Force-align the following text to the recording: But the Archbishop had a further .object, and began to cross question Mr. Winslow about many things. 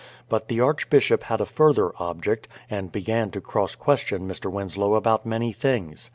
But 0.29 0.47
the 0.47 0.59
Archbishop 0.59 1.21
had 1.25 1.41
a 1.41 1.45
further 1.45 1.91
.object, 2.01 2.47
and 2.71 2.91
began 2.91 3.29
to 3.29 3.39
cross 3.39 3.75
question 3.75 4.27
Mr. 4.27 4.51
Winslow 4.51 4.95
about 4.95 5.27
many 5.27 5.51
things. 5.53 6.09